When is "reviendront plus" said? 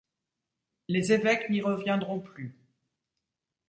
1.61-2.57